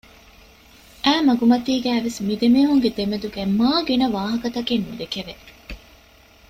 [1.03, 5.33] އައި މަގުމަތީގައިވެސް ދެމީހުންގެ ދެމެދުގައި މާ ގިނަ ވާހަކަތަކެއް ނުދެކެވެ